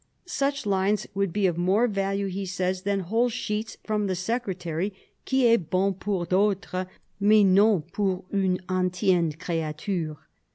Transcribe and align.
Such 0.25 0.65
lines 0.65 1.05
would 1.13 1.31
be 1.31 1.45
of 1.45 1.59
more 1.59 1.87
value, 1.87 2.25
he 2.25 2.47
says, 2.47 2.81
than 2.81 3.01
whole 3.01 3.29
sheets 3.29 3.77
from 3.83 4.07
the 4.07 4.15
secretary, 4.15 4.93
"qui 5.27 5.45
est 5.45 5.69
bon 5.69 5.93
pour 5.93 6.25
d'autres, 6.25 6.87
mais 7.19 7.43
non 7.43 7.83
pour 7.83 8.25
une 8.31 8.57
antienne 8.67 9.33
creature." 9.33 10.17